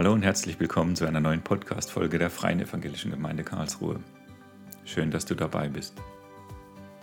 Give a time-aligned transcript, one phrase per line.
[0.00, 4.00] Hallo und herzlich willkommen zu einer neuen Podcast-Folge der Freien Evangelischen Gemeinde Karlsruhe.
[4.86, 5.92] Schön, dass du dabei bist.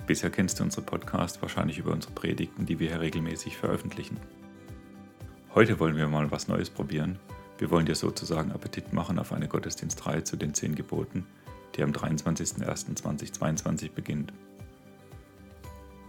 [0.07, 4.20] Bisher kennst du unsere Podcast wahrscheinlich über unsere Predigten, die wir hier regelmäßig veröffentlichen.
[5.54, 7.20] Heute wollen wir mal was Neues probieren.
[7.59, 11.27] Wir wollen dir sozusagen Appetit machen auf eine Gottesdienstreihe zu den zehn Geboten,
[11.75, 14.34] die am 23.01.2022 beginnt.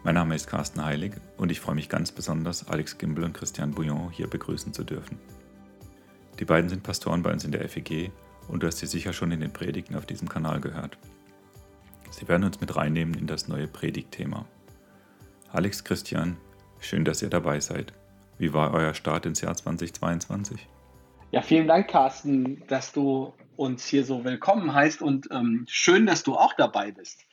[0.05, 3.73] Mein Name ist Carsten Heilig und ich freue mich ganz besonders, Alex Gimbel und Christian
[3.73, 5.19] Bouillon hier begrüßen zu dürfen.
[6.39, 8.13] Die beiden sind Pastoren bei uns in der FEG
[8.47, 10.99] und du hast sie sicher schon in den Predigten auf diesem Kanal gehört.
[12.11, 14.47] Sie werden uns mit reinnehmen in das neue Predigtthema.
[15.53, 16.37] Alex, Christian,
[16.81, 17.93] schön, dass ihr dabei seid.
[18.39, 20.67] Wie war euer Start ins Jahr 2022?
[21.33, 26.23] Ja, vielen Dank, Carsten, dass du uns hier so willkommen heißt und ähm, schön, dass
[26.23, 27.25] du auch dabei bist.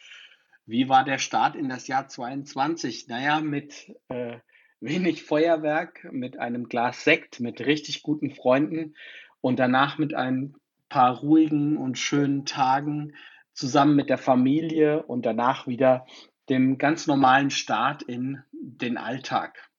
[0.65, 3.07] Wie war der Start in das Jahr 22?
[3.07, 4.37] Naja, mit äh,
[4.79, 8.95] wenig Feuerwerk, mit einem Glas Sekt, mit richtig guten Freunden
[9.41, 10.55] und danach mit ein
[10.89, 13.15] paar ruhigen und schönen Tagen
[13.53, 16.05] zusammen mit der Familie und danach wieder
[16.49, 19.69] dem ganz normalen Start in den Alltag.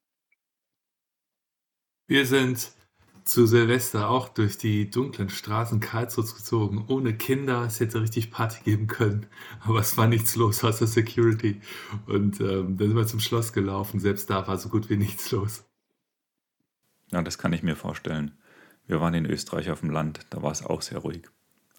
[2.08, 2.72] Wir sind
[3.27, 7.64] zu Silvester auch durch die dunklen Straßen Karlsruhe gezogen, ohne Kinder.
[7.64, 9.27] Es hätte richtig Party geben können,
[9.60, 11.60] aber es war nichts los außer Security.
[12.06, 13.98] Und ähm, dann sind wir zum Schloss gelaufen.
[13.98, 15.64] Selbst da war so gut wie nichts los.
[17.10, 18.38] Ja, das kann ich mir vorstellen.
[18.86, 21.28] Wir waren in Österreich auf dem Land, da war es auch sehr ruhig.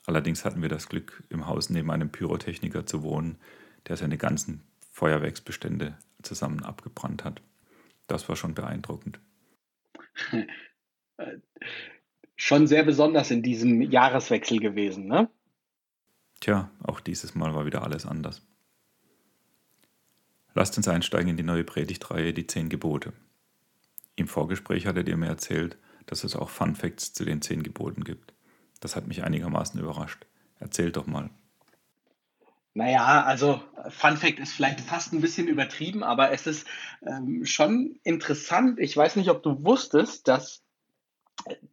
[0.06, 3.38] Allerdings hatten wir das Glück, im Haus neben einem Pyrotechniker zu wohnen,
[3.88, 7.42] der seine ganzen Feuerwerksbestände zusammen abgebrannt hat.
[8.08, 9.20] Das war schon beeindruckend.
[12.36, 15.30] schon sehr besonders in diesem Jahreswechsel gewesen, ne?
[16.40, 18.44] Tja, auch dieses Mal war wieder alles anders.
[20.54, 23.14] Lasst uns einsteigen in die neue Predigtreihe Die Zehn Gebote.
[24.16, 28.04] Im Vorgespräch hattet ihr mir erzählt, dass es auch Fun Facts zu den zehn Geboten
[28.04, 28.34] gibt.
[28.80, 30.26] Das hat mich einigermaßen überrascht.
[30.60, 31.30] Erzählt doch mal.
[32.74, 36.68] Naja, also Fun Fact ist vielleicht fast ein bisschen übertrieben, aber es ist
[37.06, 38.80] ähm, schon interessant.
[38.80, 40.64] Ich weiß nicht, ob du wusstest, dass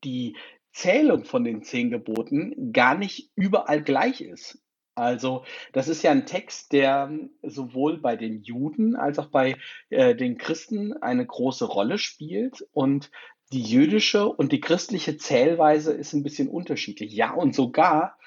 [0.03, 0.37] die
[0.73, 4.59] Zählung von den zehn Geboten gar nicht überall gleich ist.
[4.97, 7.13] Also das ist ja ein Text, der
[7.43, 9.57] sowohl bei den Juden als auch bei
[9.91, 13.11] äh, den Christen eine große Rolle spielt und
[13.53, 17.13] die jüdische und die christliche Zählweise ist ein bisschen unterschiedlich.
[17.13, 18.19] Ja, und sogar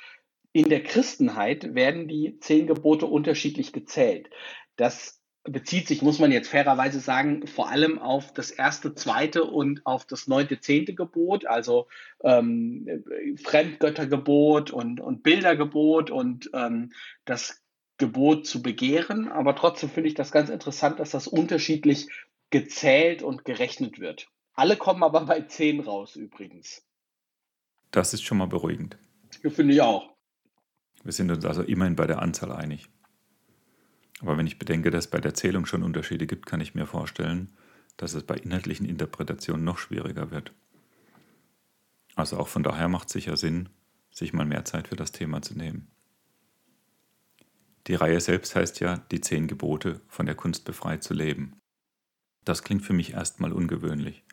[0.52, 4.30] in der Christenheit werden die zehn Gebote unterschiedlich gezählt.
[4.76, 5.17] Das
[5.48, 10.06] bezieht sich, muss man jetzt fairerweise sagen, vor allem auf das erste, zweite und auf
[10.06, 11.88] das neunte, zehnte Gebot, also
[12.22, 13.04] ähm,
[13.42, 16.92] Fremdgöttergebot und, und Bildergebot und ähm,
[17.26, 17.62] das
[17.98, 19.30] Gebot zu begehren.
[19.30, 22.08] Aber trotzdem finde ich das ganz interessant, dass das unterschiedlich
[22.50, 24.28] gezählt und gerechnet wird.
[24.54, 26.84] Alle kommen aber bei zehn raus übrigens.
[27.92, 28.98] Das ist schon mal beruhigend.
[29.42, 30.14] Finde ich auch.
[31.04, 32.90] Wir sind uns also immerhin bei der Anzahl einig.
[34.20, 36.88] Aber wenn ich bedenke, dass es bei der Zählung schon Unterschiede gibt, kann ich mir
[36.88, 37.56] vorstellen,
[37.98, 40.54] dass es bei inhaltlichen Interpretationen noch schwieriger wird.
[42.16, 43.70] Also auch von daher macht es sicher Sinn,
[44.12, 45.88] sich mal mehr Zeit für das Thema zu nehmen.
[47.86, 51.54] Die Reihe selbst heißt ja Die zehn Gebote von der Kunst befreit zu leben.
[52.44, 54.24] Das klingt für mich erstmal ungewöhnlich.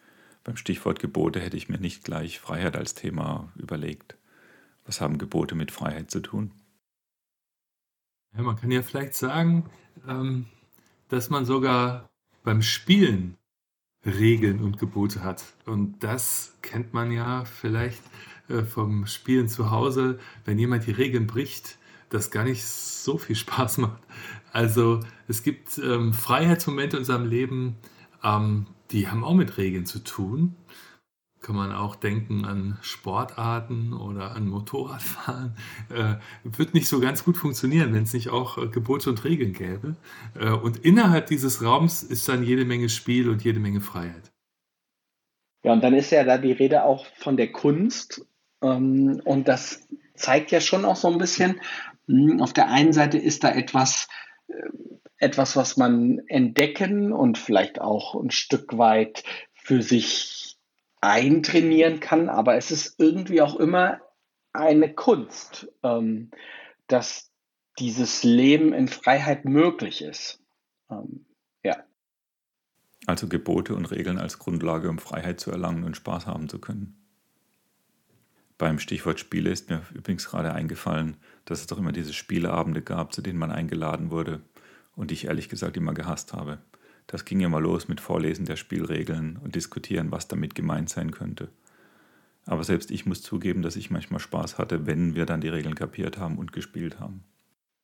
[0.45, 4.17] Beim Stichwort Gebote hätte ich mir nicht gleich Freiheit als Thema überlegt.
[4.85, 6.53] Was haben Gebote mit Freiheit zu tun?
[8.37, 9.65] Ja, man kann ja vielleicht sagen,
[10.09, 10.47] ähm,
[11.09, 12.09] dass man sogar
[12.43, 13.37] beim Spielen
[14.05, 15.45] Regeln und Gebote hat.
[15.67, 18.03] Und das kennt man ja vielleicht
[18.49, 21.79] äh, vom Spielen zu Hause, wenn jemand die Regeln bricht,
[22.11, 24.03] das gar nicht so viel Spaß macht.
[24.53, 27.77] Also es gibt ähm, Freiheitsmomente in unserem Leben,
[28.23, 30.55] ähm, die haben auch mit Regeln zu tun
[31.45, 35.55] kann man auch denken an Sportarten oder an Motorradfahren.
[35.91, 39.53] Äh, wird nicht so ganz gut funktionieren, wenn es nicht auch äh, Gebote und Regeln
[39.53, 39.97] gäbe.
[40.41, 44.33] Äh, und innerhalb dieses Raums ist dann jede Menge Spiel und jede Menge Freiheit.
[45.63, 48.27] Ja, und dann ist ja da die Rede auch von der Kunst.
[48.63, 51.61] Ähm, und das zeigt ja schon auch so ein bisschen,
[52.07, 54.09] mh, hm, auf der einen Seite ist da etwas,
[54.49, 54.55] äh,
[55.19, 60.44] etwas, was man entdecken und vielleicht auch ein Stück weit für sich
[61.05, 64.01] eintrainieren kann, aber es ist irgendwie auch immer
[64.53, 66.31] eine Kunst, ähm,
[66.87, 67.31] dass
[67.79, 70.41] dieses Leben in Freiheit möglich ist.
[70.91, 71.27] Ähm,
[71.63, 71.77] ja.
[73.07, 76.97] Also Gebote und Regeln als Grundlage, um Freiheit zu erlangen und Spaß haben zu können.
[78.57, 83.13] Beim Stichwort Spiele ist mir übrigens gerade eingefallen, dass es doch immer diese Spieleabende gab,
[83.13, 84.41] zu denen man eingeladen wurde
[84.95, 86.61] und die ich ehrlich gesagt immer gehasst habe.
[87.07, 91.11] Das ging ja mal los mit Vorlesen der Spielregeln und diskutieren, was damit gemeint sein
[91.11, 91.49] könnte.
[92.47, 95.75] Aber selbst ich muss zugeben, dass ich manchmal Spaß hatte, wenn wir dann die Regeln
[95.75, 97.25] kapiert haben und gespielt haben.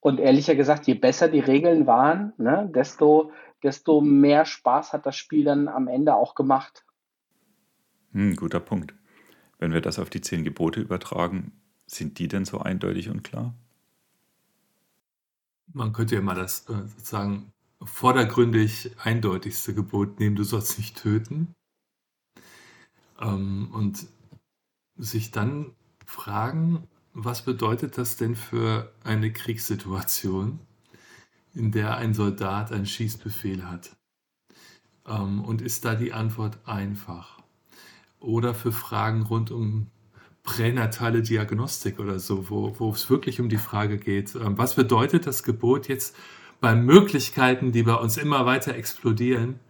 [0.00, 3.32] Und ehrlicher gesagt, je besser die Regeln waren, ne, desto,
[3.62, 6.84] desto mehr Spaß hat das Spiel dann am Ende auch gemacht.
[8.12, 8.94] Hm, guter Punkt.
[9.58, 11.52] Wenn wir das auf die zehn Gebote übertragen,
[11.86, 13.54] sind die denn so eindeutig und klar?
[15.72, 17.52] Man könnte ja mal das äh, sozusagen
[17.82, 21.54] vordergründig eindeutigste Gebot nehmen, du sollst nicht töten.
[23.20, 24.06] Ähm, und
[24.96, 25.72] sich dann
[26.04, 30.60] fragen, was bedeutet das denn für eine Kriegssituation,
[31.54, 33.96] in der ein Soldat einen Schießbefehl hat?
[35.06, 37.40] Ähm, und ist da die Antwort einfach?
[38.20, 39.86] Oder für Fragen rund um
[40.42, 45.26] pränatale Diagnostik oder so, wo, wo es wirklich um die Frage geht, ähm, was bedeutet
[45.26, 46.16] das Gebot jetzt
[46.60, 49.60] bei Möglichkeiten, die bei uns immer weiter explodieren?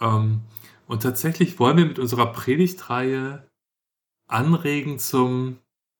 [0.00, 0.42] Ähm,
[0.86, 3.46] und tatsächlich wollen wir mit unserer Predigtreihe
[4.26, 5.58] anregen zum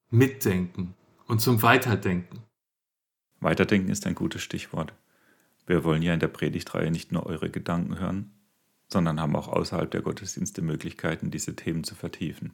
[0.09, 0.93] Mitdenken
[1.27, 2.43] und zum Weiterdenken.
[3.39, 4.93] Weiterdenken ist ein gutes Stichwort.
[5.65, 8.31] Wir wollen ja in der Predigtreihe nicht nur eure Gedanken hören,
[8.87, 12.53] sondern haben auch außerhalb der Gottesdienste Möglichkeiten, diese Themen zu vertiefen.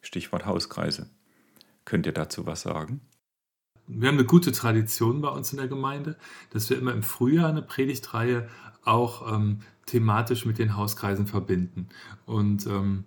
[0.00, 1.10] Stichwort Hauskreise.
[1.84, 3.02] Könnt ihr dazu was sagen?
[3.86, 6.16] Wir haben eine gute Tradition bei uns in der Gemeinde,
[6.50, 8.48] dass wir immer im Frühjahr eine Predigtreihe
[8.84, 11.88] auch ähm, thematisch mit den Hauskreisen verbinden.
[12.26, 13.04] Und ähm,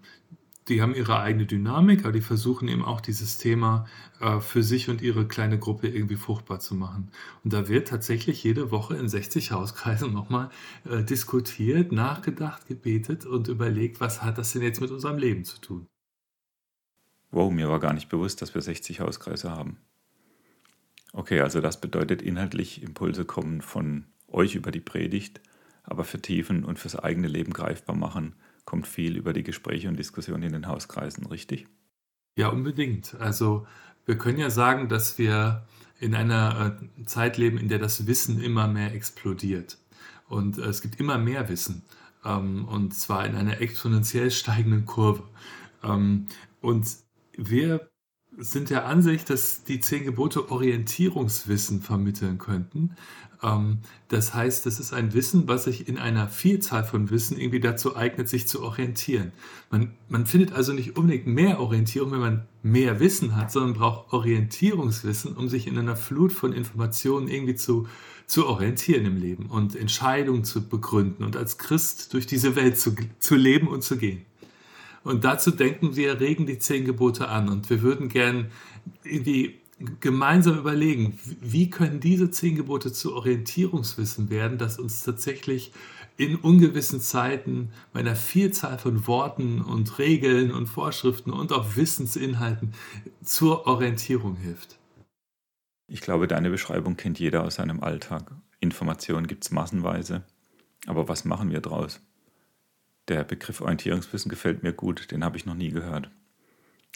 [0.68, 3.86] die haben ihre eigene Dynamik, aber die versuchen eben auch dieses Thema
[4.20, 7.10] äh, für sich und ihre kleine Gruppe irgendwie fruchtbar zu machen.
[7.44, 10.50] Und da wird tatsächlich jede Woche in 60 Hauskreisen nochmal
[10.90, 15.60] äh, diskutiert, nachgedacht, gebetet und überlegt, was hat das denn jetzt mit unserem Leben zu
[15.60, 15.88] tun.
[17.32, 19.78] Wow, mir war gar nicht bewusst, dass wir 60 Hauskreise haben.
[21.14, 25.42] Okay, also das bedeutet inhaltlich Impulse kommen von euch über die Predigt,
[25.84, 28.36] aber vertiefen und fürs eigene Leben greifbar machen
[28.68, 31.68] kommt viel über die Gespräche und Diskussionen in den Hauskreisen, richtig?
[32.38, 33.16] Ja, unbedingt.
[33.16, 33.66] Also
[34.06, 35.66] wir können ja sagen, dass wir
[36.00, 39.78] in einer äh, Zeit leben, in der das Wissen immer mehr explodiert.
[40.28, 41.84] Und äh, es gibt immer mehr Wissen.
[42.24, 45.24] Ähm, und zwar in einer exponentiell steigenden Kurve.
[45.82, 46.28] Ähm,
[46.62, 46.86] und
[47.38, 47.90] wir
[48.38, 52.96] sind der Ansicht, dass die zehn Gebote Orientierungswissen vermitteln könnten.
[53.44, 53.80] Ähm,
[54.10, 57.96] das heißt, das ist ein Wissen, was sich in einer Vielzahl von Wissen irgendwie dazu
[57.96, 59.32] eignet, sich zu orientieren.
[59.70, 64.14] Man, man findet also nicht unbedingt mehr Orientierung, wenn man mehr Wissen hat, sondern braucht
[64.14, 67.88] Orientierungswissen, um sich in einer Flut von Informationen irgendwie zu,
[68.28, 72.96] zu orientieren im Leben und Entscheidungen zu begründen und als Christ durch diese Welt zu,
[73.20, 74.26] zu leben und zu gehen.
[75.08, 77.48] Und dazu denken wir, regen die zehn Gebote an.
[77.48, 78.52] Und wir würden gern
[79.04, 79.62] irgendwie
[80.02, 85.72] gemeinsam überlegen, wie können diese zehn Gebote zu Orientierungswissen werden, dass uns tatsächlich
[86.18, 92.74] in ungewissen Zeiten bei einer Vielzahl von Worten und Regeln und Vorschriften und auch Wissensinhalten
[93.24, 94.78] zur Orientierung hilft.
[95.88, 98.32] Ich glaube, deine Beschreibung kennt jeder aus seinem Alltag.
[98.60, 100.24] Informationen gibt es massenweise.
[100.86, 102.02] Aber was machen wir draus?
[103.08, 106.10] Der Begriff Orientierungswissen gefällt mir gut, den habe ich noch nie gehört.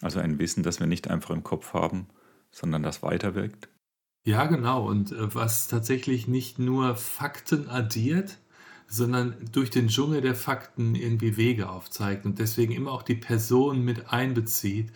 [0.01, 2.07] Also ein Wissen, das wir nicht einfach im Kopf haben,
[2.51, 3.69] sondern das weiterwirkt.
[4.23, 4.87] Ja, genau.
[4.87, 8.38] Und äh, was tatsächlich nicht nur Fakten addiert,
[8.88, 13.86] sondern durch den Dschungel der Fakten irgendwie Wege aufzeigt und deswegen immer auch die Person
[13.86, 14.91] mit einbezieht.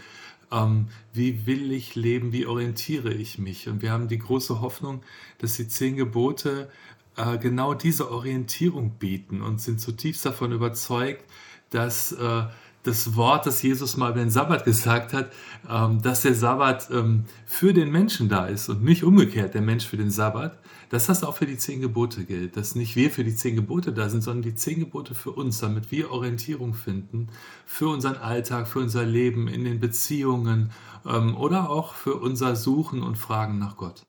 [0.51, 2.33] Ähm, wie will ich leben?
[2.33, 3.69] Wie orientiere ich mich?
[3.69, 5.01] Und wir haben die große Hoffnung,
[5.39, 6.69] dass die zehn Gebote
[7.17, 11.23] äh, genau diese Orientierung bieten und sind zutiefst davon überzeugt,
[11.69, 12.43] dass äh,
[12.85, 15.31] das Wort, das Jesus mal über den Sabbat gesagt hat,
[15.69, 19.85] ähm, dass der Sabbat ähm, für den Menschen da ist und nicht umgekehrt der Mensch
[19.85, 22.57] für den Sabbat, dass das auch für die zehn Gebote gilt.
[22.57, 25.59] Dass nicht wir für die zehn Gebote da sind, sondern die zehn Gebote für uns,
[25.59, 27.29] damit wir Orientierung finden
[27.65, 30.71] für unseren Alltag, für unser Leben in den Beziehungen
[31.05, 34.03] ähm, oder auch für unser Suchen und Fragen nach Gott.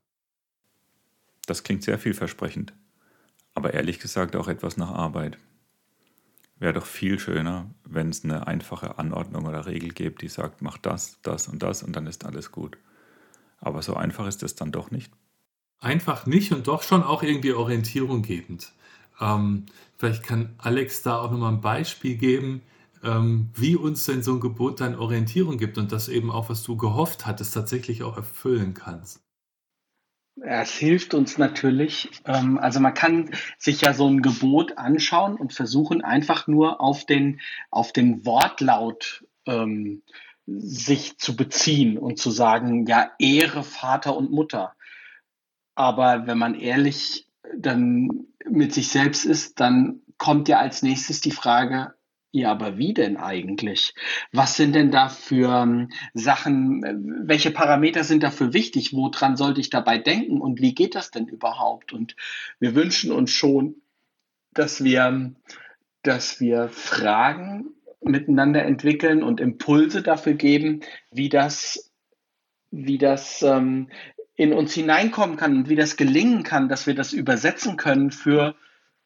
[1.46, 2.74] Das klingt sehr vielversprechend
[3.56, 5.38] aber ehrlich gesagt auch etwas nach Arbeit.
[6.58, 10.76] Wäre doch viel schöner, wenn es eine einfache Anordnung oder Regel gibt, die sagt, mach
[10.78, 12.76] das, das und das und dann ist alles gut.
[13.58, 15.10] Aber so einfach ist es dann doch nicht.
[15.80, 18.72] Einfach nicht und doch schon auch irgendwie Orientierung gebend.
[19.20, 19.64] Ähm,
[19.96, 22.60] vielleicht kann Alex da auch nochmal ein Beispiel geben,
[23.02, 26.62] ähm, wie uns denn so ein Gebot dann Orientierung gibt und das eben auch, was
[26.62, 29.25] du gehofft hattest, tatsächlich auch erfüllen kannst.
[30.42, 32.10] Es hilft uns natürlich.
[32.24, 37.06] Ähm, also man kann sich ja so ein Gebot anschauen und versuchen einfach nur auf
[37.06, 37.40] den,
[37.70, 40.02] auf den Wortlaut ähm,
[40.46, 44.74] sich zu beziehen und zu sagen, ja, Ehre Vater und Mutter.
[45.74, 47.26] Aber wenn man ehrlich
[47.56, 51.94] dann mit sich selbst ist, dann kommt ja als nächstes die Frage,
[52.36, 53.94] Ja, aber wie denn eigentlich?
[54.30, 56.94] Was sind denn da für ähm, Sachen, äh,
[57.26, 58.92] welche Parameter sind dafür wichtig?
[58.92, 61.94] Woran sollte ich dabei denken und wie geht das denn überhaupt?
[61.94, 62.14] Und
[62.60, 63.76] wir wünschen uns schon,
[64.52, 65.32] dass wir,
[66.02, 67.70] dass wir Fragen
[68.02, 71.90] miteinander entwickeln und Impulse dafür geben, wie das,
[72.70, 73.88] wie das ähm,
[74.34, 78.56] in uns hineinkommen kann und wie das gelingen kann, dass wir das übersetzen können für,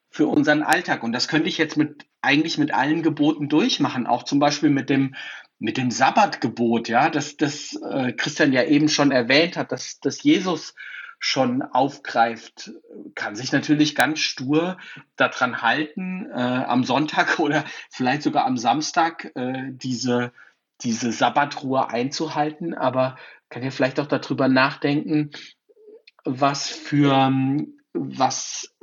[0.08, 1.04] für unseren Alltag.
[1.04, 4.90] Und das könnte ich jetzt mit eigentlich mit allen Geboten durchmachen, auch zum Beispiel mit
[4.90, 5.14] dem
[5.62, 10.22] mit dem Sabbatgebot, ja, das das äh, Christian ja eben schon erwähnt hat, dass, dass
[10.22, 10.74] Jesus
[11.22, 12.72] schon aufgreift,
[13.14, 14.78] kann sich natürlich ganz stur
[15.16, 20.32] daran halten, äh, am Sonntag oder vielleicht sogar am Samstag äh, diese,
[20.80, 23.16] diese Sabbatruhe einzuhalten, aber
[23.50, 25.30] kann ja vielleicht auch darüber nachdenken,
[26.24, 27.30] was für
[27.92, 28.74] was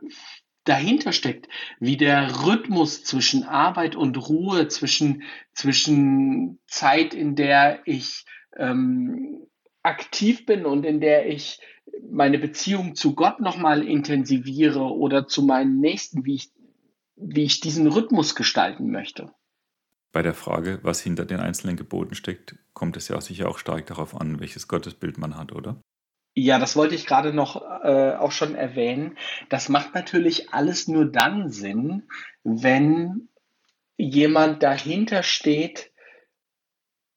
[0.67, 1.47] dahinter steckt,
[1.79, 8.25] wie der Rhythmus zwischen Arbeit und Ruhe, zwischen, zwischen Zeit, in der ich
[8.57, 9.47] ähm,
[9.83, 11.59] aktiv bin und in der ich
[12.09, 16.51] meine Beziehung zu Gott nochmal intensiviere oder zu meinen Nächsten, wie ich,
[17.15, 19.31] wie ich diesen Rhythmus gestalten möchte.
[20.11, 23.85] Bei der Frage, was hinter den einzelnen Geboten steckt, kommt es ja sicher auch stark
[23.85, 25.81] darauf an, welches Gottesbild man hat, oder?
[26.39, 29.17] Ja, das wollte ich gerade noch äh, auch schon erwähnen.
[29.49, 32.03] Das macht natürlich alles nur dann Sinn,
[32.43, 33.29] wenn
[33.97, 35.91] jemand dahinter steht.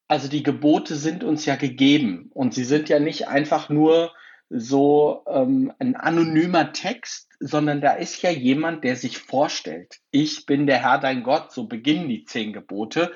[0.09, 4.15] Also die Gebote sind uns ja gegeben und sie sind ja nicht einfach nur
[4.49, 9.99] so ähm, ein anonymer Text, sondern da ist ja jemand, der sich vorstellt.
[10.11, 13.13] Ich bin der Herr dein Gott, so beginnen die zehn Gebote,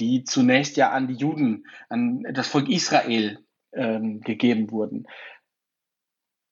[0.00, 3.38] die zunächst ja an die Juden, an das Volk Israel
[3.74, 5.06] ähm, gegeben wurden.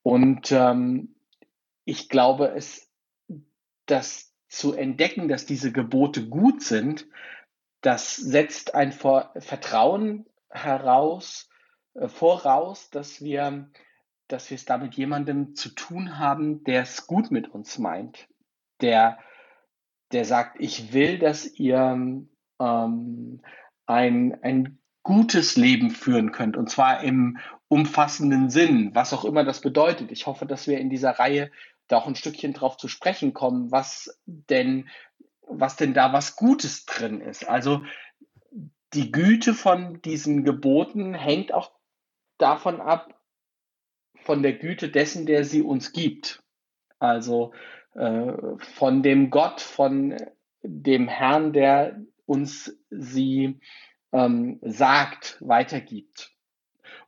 [0.03, 1.15] Und ähm,
[1.85, 2.91] ich glaube, es,
[3.87, 7.07] das zu entdecken, dass diese Gebote gut sind,
[7.83, 11.49] das setzt ein Vertrauen heraus,
[11.95, 13.71] äh, voraus, dass wir,
[14.29, 18.29] dass wir es da mit jemandem zu tun haben, der es gut mit uns meint,
[18.81, 19.19] der,
[20.13, 21.79] der sagt, ich will, dass ihr
[22.59, 23.43] ähm,
[23.87, 24.80] ein, ein
[25.11, 30.13] gutes Leben führen könnt, und zwar im umfassenden Sinn, was auch immer das bedeutet.
[30.13, 31.51] Ich hoffe, dass wir in dieser Reihe
[31.89, 34.89] da auch ein Stückchen drauf zu sprechen kommen, was denn,
[35.49, 37.49] was denn da was Gutes drin ist.
[37.49, 37.83] Also
[38.95, 41.73] die Güte von diesen Geboten hängt auch
[42.39, 43.21] davon ab,
[44.23, 46.41] von der Güte dessen, der sie uns gibt.
[47.01, 47.53] Also
[47.95, 48.33] äh,
[48.77, 50.15] von dem Gott, von
[50.63, 53.59] dem Herrn, der uns sie
[54.13, 56.33] ähm, sagt, weitergibt.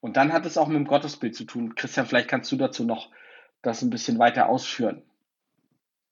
[0.00, 1.74] Und dann hat es auch mit dem Gottesbild zu tun.
[1.74, 3.10] Christian, vielleicht kannst du dazu noch
[3.62, 5.02] das ein bisschen weiter ausführen.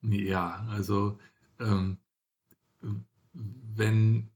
[0.03, 1.19] Ja, also
[1.59, 1.99] ähm,
[3.33, 4.31] wenn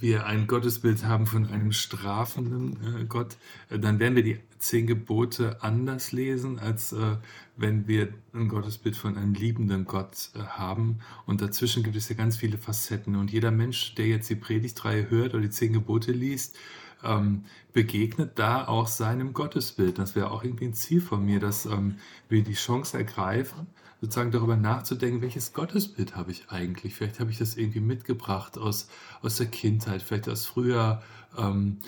[0.00, 3.36] wir ein Gottesbild haben von einem strafenden äh, Gott,
[3.70, 7.16] äh, dann werden wir die zehn Gebote anders lesen, als äh,
[7.56, 10.98] wenn wir ein Gottesbild von einem liebenden Gott äh, haben.
[11.26, 13.16] Und dazwischen gibt es ja ganz viele Facetten.
[13.16, 16.56] Und jeder Mensch, der jetzt die Predigtreihe hört oder die zehn Gebote liest,
[17.04, 19.98] ähm, begegnet da auch seinem Gottesbild.
[19.98, 21.96] Das wäre auch irgendwie ein Ziel von mir, dass ähm,
[22.28, 23.68] wir die Chance ergreifen,
[24.00, 26.94] sozusagen darüber nachzudenken, welches Gottesbild habe ich eigentlich?
[26.94, 28.88] Vielleicht habe ich das irgendwie mitgebracht aus,
[29.22, 31.02] aus der Kindheit, vielleicht aus früher
[31.36, 31.78] ähm,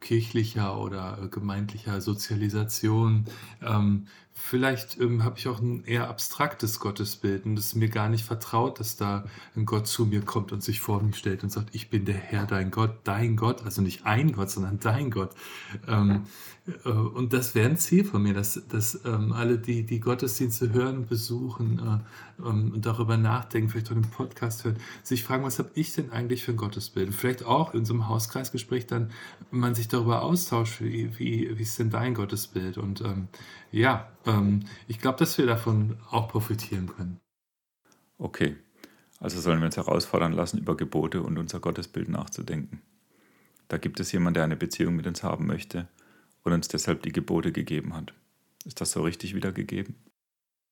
[0.00, 3.26] kirchlicher oder gemeindlicher Sozialisation.
[3.62, 4.06] Ähm,
[4.40, 8.24] vielleicht ähm, habe ich auch ein eher abstraktes Gottesbild und es ist mir gar nicht
[8.24, 11.74] vertraut, dass da ein Gott zu mir kommt und sich vor mich stellt und sagt,
[11.74, 15.30] ich bin der Herr, dein Gott, dein Gott, also nicht ein Gott, sondern dein Gott.
[15.86, 16.24] Ähm,
[16.84, 20.72] äh, und das wäre ein Ziel von mir, dass, dass ähm, alle, die die Gottesdienste
[20.72, 25.58] hören, besuchen äh, ähm, und darüber nachdenken, vielleicht auch den Podcast hören, sich fragen, was
[25.58, 27.08] habe ich denn eigentlich für ein Gottesbild?
[27.08, 29.10] Und vielleicht auch in so einem Hauskreisgespräch dann
[29.50, 32.78] man sich darüber austauscht, wie, wie, wie ist denn dein Gottesbild?
[32.78, 33.28] Und ähm,
[33.70, 37.20] ja, ähm, ich glaube, dass wir davon auch profitieren können.
[38.18, 38.56] Okay,
[39.18, 42.82] also sollen wir uns herausfordern lassen, über Gebote und unser Gottesbild nachzudenken.
[43.68, 45.88] Da gibt es jemanden, der eine Beziehung mit uns haben möchte
[46.42, 48.12] und uns deshalb die Gebote gegeben hat.
[48.64, 49.94] Ist das so richtig wiedergegeben?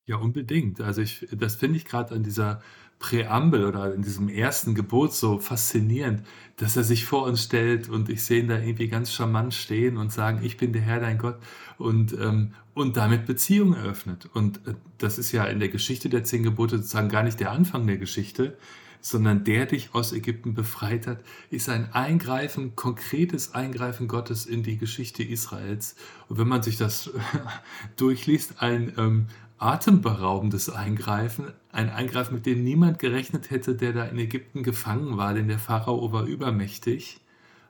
[0.08, 0.80] Ja, unbedingt.
[0.80, 2.62] Also ich, das finde ich gerade an dieser
[2.98, 6.22] Präambel oder in diesem ersten Gebot so faszinierend,
[6.56, 9.98] dass er sich vor uns stellt und ich sehe ihn da irgendwie ganz charmant stehen
[9.98, 11.36] und sagen, ich bin der Herr, dein Gott
[11.76, 14.30] und, ähm, und damit Beziehungen eröffnet.
[14.32, 17.52] Und äh, das ist ja in der Geschichte der zehn Gebote sozusagen gar nicht der
[17.52, 18.56] Anfang der Geschichte,
[19.02, 24.78] sondern der dich aus Ägypten befreit hat, ist ein Eingreifen, konkretes Eingreifen Gottes in die
[24.78, 25.96] Geschichte Israels.
[26.28, 27.10] Und wenn man sich das
[27.96, 29.26] durchliest, ein ähm,
[29.58, 35.34] atemberaubendes Eingreifen, ein Eingreifen, mit dem niemand gerechnet hätte, der da in Ägypten gefangen war,
[35.34, 37.20] denn der Pharao war übermächtig.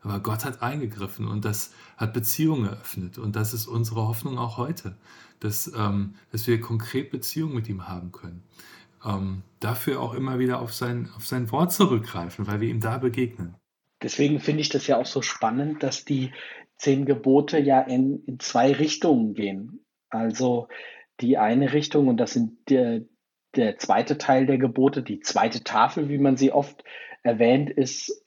[0.02, 3.18] Aber Gott hat eingegriffen und das hat Beziehungen eröffnet.
[3.18, 4.96] Und das ist unsere Hoffnung auch heute,
[5.40, 8.42] dass, ähm, dass wir konkret Beziehungen mit ihm haben können.
[9.04, 12.98] Ähm, dafür auch immer wieder auf sein, auf sein Wort zurückgreifen, weil wir ihm da
[12.98, 13.54] begegnen.
[14.02, 16.32] Deswegen finde ich das ja auch so spannend, dass die
[16.76, 19.80] zehn Gebote ja in, in zwei Richtungen gehen.
[20.10, 20.68] Also
[21.20, 23.02] die eine Richtung, und das sind der,
[23.56, 26.84] der zweite Teil der Gebote, die zweite Tafel, wie man sie oft
[27.22, 28.24] erwähnt, ist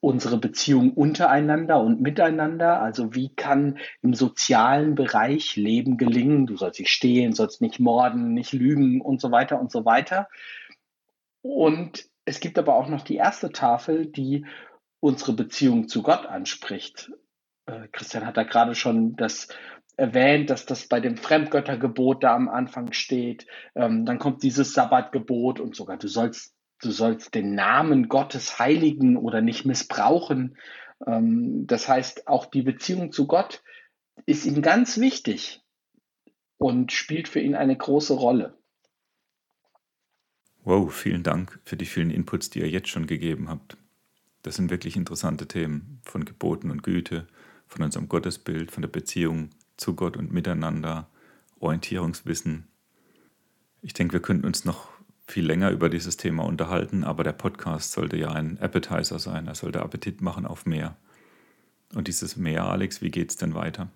[0.00, 2.80] unsere Beziehung untereinander und miteinander.
[2.80, 6.46] Also wie kann im sozialen Bereich Leben gelingen?
[6.46, 10.28] Du sollst nicht stehen, sollst nicht morden, nicht lügen und so weiter und so weiter.
[11.42, 14.46] Und es gibt aber auch noch die erste Tafel, die
[15.00, 17.10] unsere Beziehung zu Gott anspricht.
[17.66, 19.48] Äh, Christian hat da gerade schon das
[19.96, 23.46] erwähnt, dass das bei dem Fremdgöttergebot da am Anfang steht.
[23.74, 29.16] Ähm, dann kommt dieses Sabbatgebot und sogar du sollst du sollst den Namen Gottes heiligen
[29.16, 30.56] oder nicht missbrauchen.
[31.06, 33.62] Ähm, das heißt, auch die Beziehung zu Gott
[34.26, 35.62] ist ihm ganz wichtig
[36.58, 38.58] und spielt für ihn eine große Rolle.
[40.64, 43.76] Wow, vielen Dank für die vielen Inputs, die ihr jetzt schon gegeben habt.
[44.42, 47.26] Das sind wirklich interessante Themen von Geboten und Güte,
[47.66, 51.08] von unserem Gottesbild, von der Beziehung zu Gott und miteinander,
[51.60, 52.68] Orientierungswissen.
[53.82, 54.88] Ich denke, wir könnten uns noch
[55.26, 59.46] viel länger über dieses Thema unterhalten, aber der Podcast sollte ja ein Appetizer sein.
[59.46, 60.96] Er sollte Appetit machen auf mehr.
[61.94, 63.88] Und dieses Mehr, Alex, wie geht es denn weiter?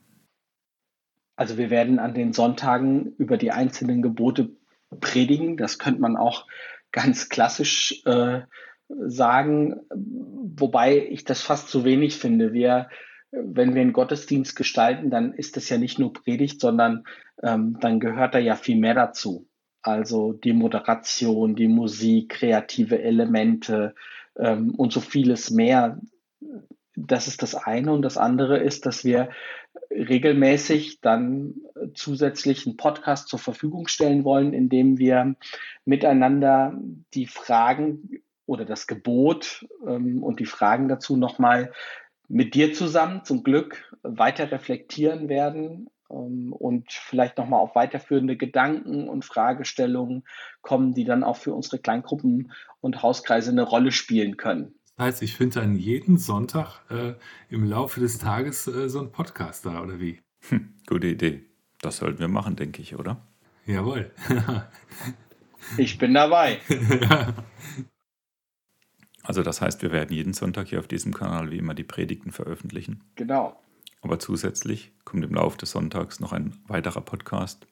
[1.34, 4.50] Also wir werden an den Sonntagen über die einzelnen Gebote
[5.00, 5.56] predigen.
[5.56, 6.46] Das könnte man auch
[6.92, 8.42] ganz klassisch äh,
[8.88, 12.52] sagen, wobei ich das fast zu wenig finde.
[12.52, 12.88] Wir,
[13.42, 17.04] wenn wir einen Gottesdienst gestalten, dann ist das ja nicht nur Predigt, sondern
[17.42, 19.46] ähm, dann gehört da ja viel mehr dazu
[19.86, 23.94] also die Moderation, die Musik, kreative Elemente
[24.36, 26.00] ähm, und so vieles mehr.
[26.96, 27.92] Das ist das eine.
[27.92, 29.28] Und das andere ist, dass wir
[29.90, 31.54] regelmäßig dann
[31.94, 35.36] zusätzlich einen Podcast zur Verfügung stellen wollen, in dem wir
[35.84, 36.76] miteinander
[37.14, 41.72] die Fragen oder das Gebot ähm, und die Fragen dazu nochmal
[42.28, 49.08] mit dir zusammen zum Glück weiter reflektieren werden ähm, und vielleicht nochmal auf weiterführende Gedanken
[49.08, 50.24] und Fragestellungen
[50.62, 54.74] kommen, die dann auch für unsere Kleingruppen und Hauskreise eine Rolle spielen können.
[54.96, 57.14] Das heißt, ich finde dann jeden Sonntag äh,
[57.50, 60.20] im Laufe des Tages äh, so einen Podcast da, oder wie?
[60.48, 61.44] Hm, gute Idee.
[61.80, 63.26] Das sollten wir machen, denke ich, oder?
[63.66, 64.10] Jawohl.
[65.76, 66.60] ich bin dabei.
[69.26, 72.30] Also das heißt, wir werden jeden Sonntag hier auf diesem Kanal wie immer die Predigten
[72.30, 73.02] veröffentlichen.
[73.16, 73.60] Genau.
[74.00, 77.66] Aber zusätzlich kommt im Laufe des Sonntags noch ein weiterer Podcast,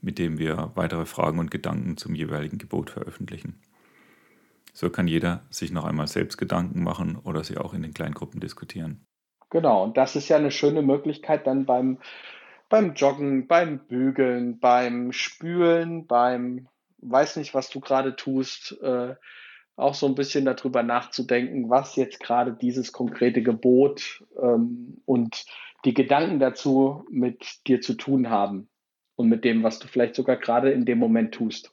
[0.00, 3.60] mit dem wir weitere Fragen und Gedanken zum jeweiligen Gebot veröffentlichen.
[4.72, 8.40] So kann jeder sich noch einmal selbst Gedanken machen oder sie auch in den Kleingruppen
[8.40, 9.06] diskutieren.
[9.50, 11.98] Genau, und das ist ja eine schöne Möglichkeit dann beim,
[12.68, 16.66] beim Joggen, beim Bügeln, beim Spülen, beim
[16.98, 19.14] weiß nicht, was du gerade tust, äh,
[19.76, 25.44] auch so ein bisschen darüber nachzudenken, was jetzt gerade dieses konkrete Gebot ähm, und
[25.84, 28.68] die Gedanken dazu mit dir zu tun haben
[29.16, 31.72] und mit dem, was du vielleicht sogar gerade in dem Moment tust.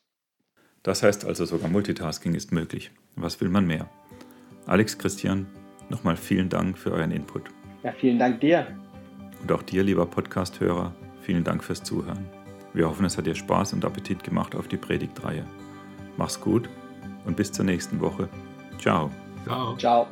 [0.83, 2.91] Das heißt also, sogar Multitasking ist möglich.
[3.15, 3.89] Was will man mehr?
[4.65, 5.47] Alex, Christian,
[5.89, 7.43] nochmal vielen Dank für euren Input.
[7.83, 8.67] Ja, vielen Dank dir.
[9.41, 12.25] Und auch dir, lieber Podcast-Hörer, vielen Dank fürs Zuhören.
[12.73, 15.45] Wir hoffen, es hat dir Spaß und Appetit gemacht auf die Predigtreihe.
[16.17, 16.69] Mach's gut
[17.25, 18.27] und bis zur nächsten Woche.
[18.79, 19.09] Ciao.
[19.45, 19.75] Ciao.
[19.77, 20.07] Ciao.